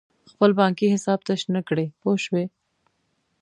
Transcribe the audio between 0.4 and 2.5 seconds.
بانکي حساب تش نه کړې پوه شوې!.